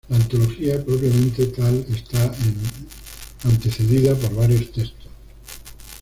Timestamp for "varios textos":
4.33-5.07